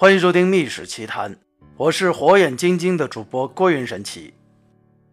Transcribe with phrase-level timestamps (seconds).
[0.00, 1.34] 欢迎收听《秘史奇谈》，
[1.76, 4.32] 我是火眼金睛的主播郭云神奇。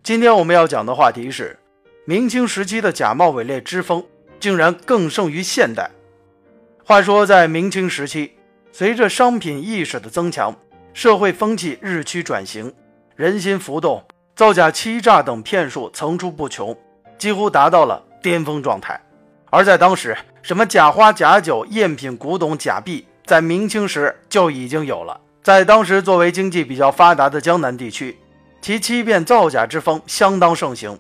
[0.02, 1.60] 今天我们要讲的话题是：
[2.06, 4.02] 明清时期的假冒伪劣之风
[4.40, 5.92] 竟然更胜于现代。
[6.86, 8.32] 话说，在明清时期，
[8.72, 10.56] 随着商品意识的增强，
[10.94, 12.74] 社会风气日趋转型，
[13.18, 14.02] 人心浮动，
[14.38, 16.74] 造假、欺诈等骗术层出不穷，
[17.18, 18.98] 几乎达到了巅峰状态。
[19.50, 23.06] 而在当时，什么假花、假酒、赝品、古董、假币。
[23.28, 25.20] 在明清时就已经有了。
[25.44, 28.18] 在当时作为经济比较发达的江南地区，
[28.62, 30.98] 其欺骗造假之风相当盛行。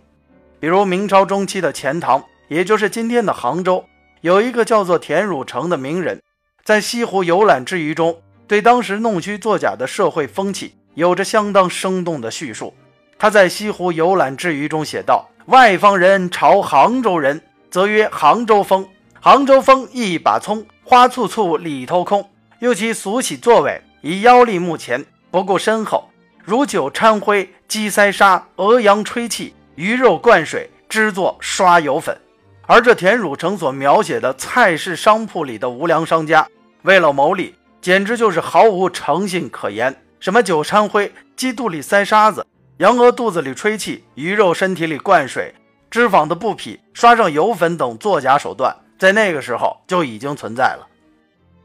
[0.60, 3.86] 比如明朝中期的钱塘，也就是今天的杭州，
[4.20, 6.22] 有一个叫做田汝成的名人，
[6.66, 12.74] 在西湖游览之余中，对当时弄虚作假的社会风气有着相当生动的叙述。
[13.18, 18.86] 他在西湖游览之余中写道：“外方人朝杭州人，则曰杭州风。
[19.22, 26.10] 杭州风一把葱。”花簇簇里头空，又其俗起作为，以腰立目前，不顾身后，
[26.46, 32.18] 如酒掺灰，鸡塞沙，鹅羊吹气，鱼肉灌水，织作刷油粉。
[32.66, 36.48] 而这田汝成所描写的菜市商铺里的无良商家，
[36.84, 39.94] 为了牟利，简直就是毫无诚信可言。
[40.22, 45.54] 什么酒掺灰，鸡肚里塞沙子，羊鹅肚子里吹气，鱼肉身体里灌水，
[45.92, 48.74] 脂肪的布匹刷上油粉等作假手段。
[48.98, 50.88] 在那个时候就已经存在了，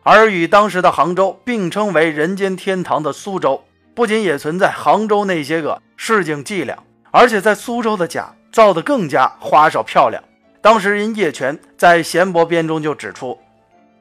[0.03, 6.79] 而与当时的杭州并称为人间天堂的苏州，不仅也存在杭州那些个市井伎俩，
[7.11, 10.23] 而且在苏州的假造得更加花哨漂亮。
[10.61, 13.39] 当时人叶权在《闲博编》中就指出：“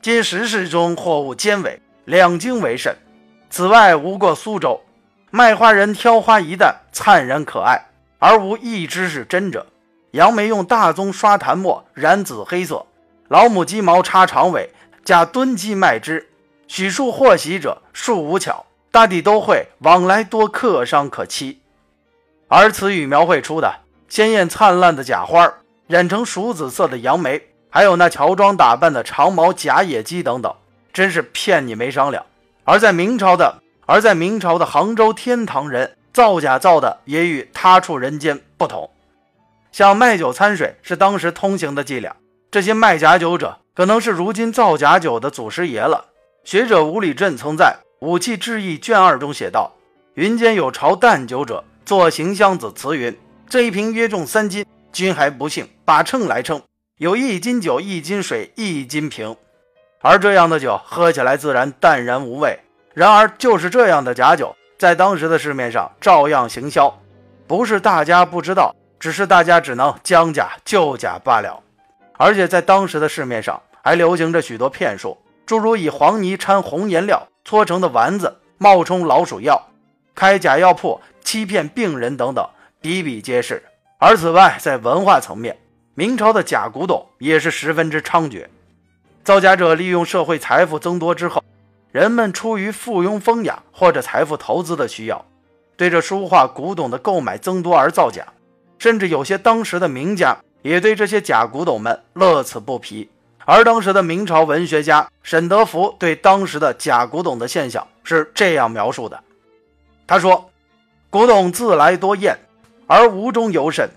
[0.02, 2.96] 今时事中货物兼伪，两京为甚。
[3.50, 4.82] 此外无过苏州，
[5.32, 7.82] 卖花人挑花一担，灿然可爱，
[8.20, 9.66] 而无一只是真者。
[10.12, 12.86] 杨梅用大棕刷檀墨，染紫黑色。”
[13.32, 14.72] 老母鸡毛插长尾，
[15.06, 16.28] 假蹲鸡卖之，
[16.68, 21.62] 许数获喜者，数无巧，大抵都会往来多客商可欺。
[22.50, 23.74] 而此语描绘出的
[24.10, 25.50] 鲜艳灿烂的假花，
[25.88, 30.54] 染成熟紫色的杨梅，还有那乔装打扮的长毛假野鸡等等，
[30.92, 32.26] 真是骗你没商量。
[32.66, 38.90] 而在明朝的，而在明朝的杭州天堂人造假造的也与他处人间不同，
[39.72, 42.14] 像卖酒掺水是当时通行的伎俩。
[42.52, 46.08] 这些卖假酒者，可能是如今造假酒的祖师爷了。
[46.44, 49.72] 学者吴礼镇曾在《武器志异》卷二中写道
[50.16, 53.18] ：“云间有朝淡酒者，作行箱子词云：
[53.48, 56.62] 这一瓶约重三斤，君还不信，把秤来称，
[56.98, 59.34] 有一斤酒，一斤水，一斤瓶。
[60.02, 62.60] 而这样的酒喝起来自然淡然无味。
[62.94, 66.94] 然而，就是这样的假酒，在当时的市面上照样行销，
[67.48, 71.64] 不是大家不知道，只是大家只能将假就假罢了。”
[72.24, 79.60] 而且在当时的市面上还流行着许多骗术，诸如以黄泥掺红颜料搓成的丸子冒充老鼠药、
[80.14, 82.48] 开假药铺欺骗病人等等，
[82.80, 83.64] 比比皆是。
[83.98, 85.58] 而此外，在文化层面，
[85.96, 88.46] 明朝的假古董也是十分之猖獗。
[89.24, 91.44] 造假者利用社会财富增多之后，
[91.92, 95.26] 人们出于附庸风雅或者财富投资的需要，
[95.76, 98.24] 对这书画古董的购买增多而造假，
[98.78, 100.38] 甚至有些当时的名家。
[100.62, 103.10] 也对这些假古董们乐此不疲。
[103.46, 109.22] 而当时的明朝文学家沈德福对当时的假古董的现象是这样描述的：
[110.06, 110.52] 他说，
[111.10, 112.38] 古董自来多艳，
[112.86, 113.90] 而无中有审，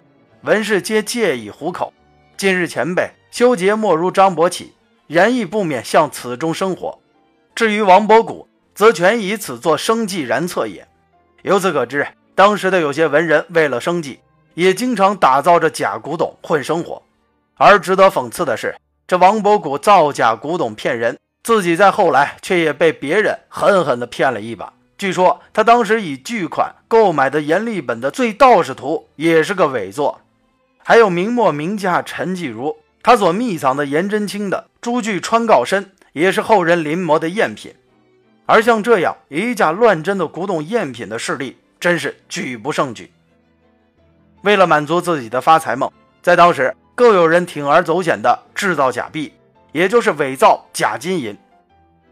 [0.43, 1.93] 文士皆借以糊口。
[2.37, 4.73] 今日前辈修杰莫如张伯起，
[5.07, 6.99] 然亦不免向此中生活。
[7.55, 10.89] 至于王伯古，则全以此作生计然策也。
[11.43, 14.21] 由此可知，当时的有些文人为了生计。
[14.55, 17.03] 也经常打造着假古董混生活，
[17.57, 18.75] 而值得讽刺的是，
[19.07, 24.73] 这王伯古造假古董骗人，自己在后来却也被别人狠狠地骗了一把。
[24.97, 30.21] 据说他当时以巨款购买的阎立本的《醉道士图》也是个伪作，
[30.79, 37.75] 还有明末名家陈继儒，他所秘藏的颜真卿的《朱据川告身》也是后人临摹的赝品。
[38.47, 43.11] 而像这样以假乱真的古董赝品的势力，真是举不胜举。
[44.45, 45.91] 为了满足自己的发财梦，
[46.23, 49.33] 在当时更有人铤而走险地制造假币，
[49.73, 51.35] 也就是伪造假金银。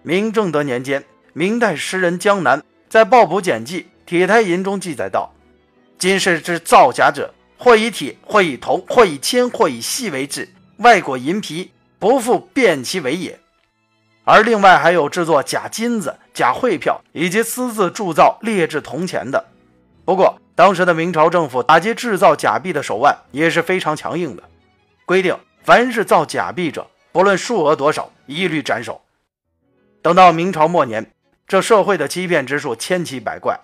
[0.02, 5.30] 明正德年间，明代诗人江南在《报卜简记·铁胎银》中记载道
[5.98, 10.48] ：“今世之造假者，或以铁，或以铜，或以铅，或以细为制，
[10.78, 13.38] 外裹银皮，不复辨其为也。”
[14.24, 19.51] 而另外还有制作假金子、假汇票，以及私自铸造劣质铜钱的。
[20.04, 24.42] 不过，当时的明朝政府打击制造假币的手腕也是非常强硬的，
[25.06, 29.00] 规定凡是造假币者，不论数额多少，一律斩首。
[30.02, 31.12] 等到明朝末年，
[31.46, 33.60] 这社会的欺骗之术千奇百怪。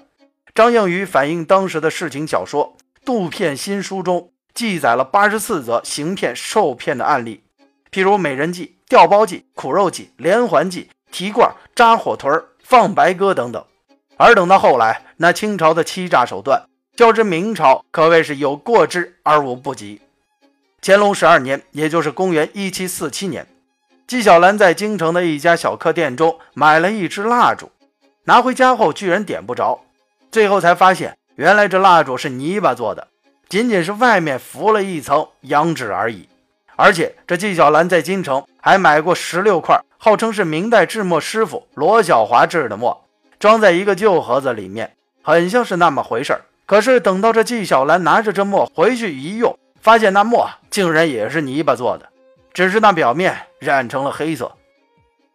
[0.55, 7.43] 张应宇反映当时的事情小说《杜骗新书》中记载了八十四则行骗受骗的案例，
[7.91, 13.65] 譬如美人计、调包计、苦肉计、连环计、提罐、扎火屯、放白鸽等等。
[14.19, 16.65] 而等到后来，那清朝的欺诈手段，
[16.97, 20.01] 较之明朝可谓是有过之而无不及。
[20.83, 23.47] 乾隆十二年，也就是公元一七四七年，
[24.09, 27.71] 纪晓岚在京城的一家小客店中买了一支蜡烛，
[28.25, 29.81] 拿回家后居然点不着，
[30.33, 33.07] 最后才发现，原来这蜡烛是泥巴做的，
[33.49, 36.29] 仅仅是外面浮了一层羊脂而已。
[36.75, 43.05] 而且这纪晓岚在京城还买过十六块，号称是明代制墨师傅罗小华制的墨。
[43.39, 46.41] 装在一个旧盒子里面，很像是那么回事儿。
[46.67, 52.09] 可是等到这纪晓岚拿着这墨回去一用，发现那墨竟然也是泥巴做的，
[52.53, 54.53] 只是那表面染成了黑色。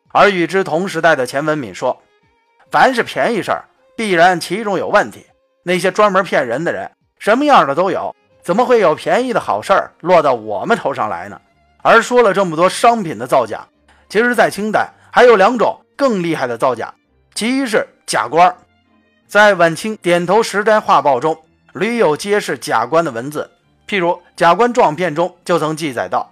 [0.10, 2.00] 而与之同时代的钱文敏说
[2.70, 3.66] ：“凡是便宜事儿，
[3.96, 5.26] 必然其中有问题。
[5.64, 11.42] 那些专门骗人的人，什么样的都有，怎么会有便宜的好事儿落到我们头上来呢？”
[11.82, 13.68] 而说了这么多商品的造假，
[14.08, 16.94] 其实，在清代还有两种更厉害的造假，
[17.34, 17.88] 其一是。
[18.06, 18.56] 假官，
[19.28, 21.38] 在晚清点头石斋画报中
[21.74, 23.50] 屡有揭示假官的文字。
[23.88, 26.32] 譬如《假官状片》中就曾记载到，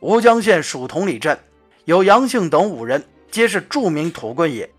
[0.00, 1.38] 吴江县属同里镇
[1.84, 4.70] 有杨姓等五人，皆是著名土棍也。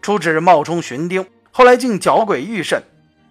[0.00, 2.80] 初旨冒充巡丁，后来竟搅鬼御甚。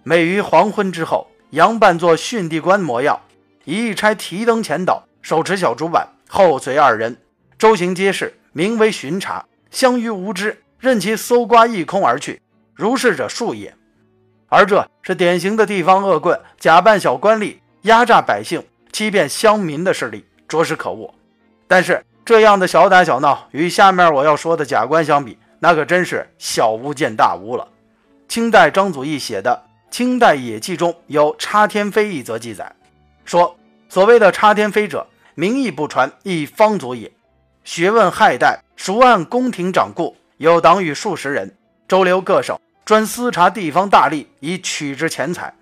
[0.02, 3.18] 每于黄昏之后，杨扮作训地官模样，
[3.64, 7.16] 一差提灯前导，手持小竹板，后随二人
[7.58, 12.40] 周行街市，名为巡查，相于无知，任其搜刮一空而去。
[12.76, 13.74] 如是者数也，
[14.48, 18.62] 而这是典型的地方恶棍假扮小官吏压榨百姓、
[18.92, 21.12] 欺骗乡民的势力，着实可恶。
[21.66, 27.66] 但是这样的小打小闹，与下面我要说的假官相比，那可真是小巫见大巫了。
[28.28, 32.70] 清代张祖义写的《清代野记》中有“插天飞”一则记载，
[33.24, 33.56] 说
[33.88, 37.10] 所谓的插天飞者，名义不传，亦方族也。
[37.64, 41.56] 学问害代，熟按宫廷掌故，有党羽数十人，
[41.88, 42.58] 周流各省。
[42.86, 45.52] 专私查地方大吏，以取之钱财。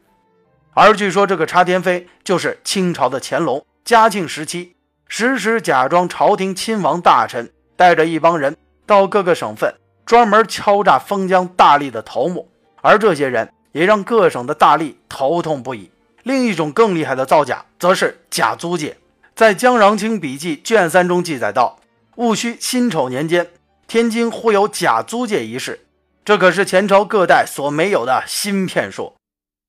[0.75, 4.76] 而据说这个查天飞就是清朝的乾隆、嘉庆时期，
[5.09, 8.55] 时时假装朝廷亲王大臣，带着一帮人
[8.85, 9.75] 到各个省份，
[10.05, 12.47] 专门敲诈封疆大吏的头目。
[12.82, 15.91] 而这些人也让各省的大吏头痛不已。
[16.25, 18.99] 另一种更厉害的造假，则是假租界。
[19.35, 21.79] 在《江郎清笔记》卷三中记载到，
[22.17, 23.49] 戊戌辛丑年间，
[23.87, 25.81] 天津忽有假租界一事。
[26.25, 29.12] 这可是前朝各代所没有的新骗术，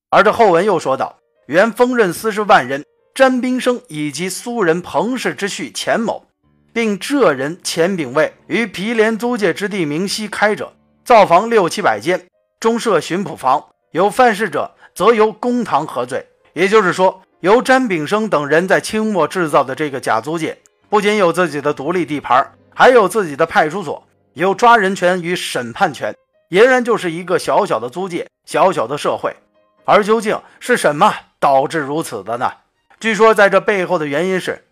[0.09, 1.17] 而这后文又说道：
[1.47, 6.25] 原锋刃司事万人詹宾生以及苏人彭氏之婿钱某，
[6.71, 10.71] 并浙人钱炳卫于毗连租界之地明西开者，
[11.03, 12.25] 造房六七百间，
[12.61, 13.61] 中设巡捕房，
[13.91, 16.25] 有犯事者，则由公堂核罪。
[16.53, 24.01] 也就是说，由詹炳生等人在清末制造的这个假租界，不仅有自己的独立地盘，还有自己的派出所，
[24.35, 26.15] 有抓人权与审判权。
[26.49, 29.35] 俨然就是一个小小的租界，小小的社会。
[29.83, 32.51] 而究竟是什么导致如此的呢？
[32.99, 34.65] 据说在这背后的原因是，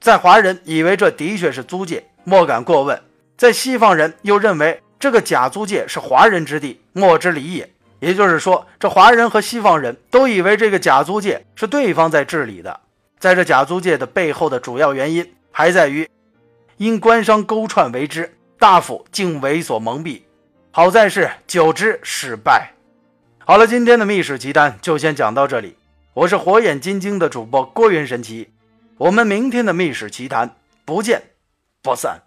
[0.00, 2.96] 在华人以为这的确是租界，莫敢过问；
[3.36, 7.70] 在西方人又认为这个假租界是华人之地，莫之理也。
[8.00, 12.80] 也就是说，这华人和西方人都以为这个假租界是对方在治理的。
[13.18, 16.08] 在这假租界的背后的主要原因，还在于
[16.76, 20.22] 因官商勾串为之，大夫竟为所蒙蔽。
[20.76, 22.72] 好在是久之失败。
[23.38, 25.76] 好了，今天的密室奇谈就先讲到这里。
[26.14, 28.50] 我是火眼金睛的主播郭云神奇，
[28.96, 31.22] 我们明天的密室奇谈不见
[31.80, 32.22] 不散。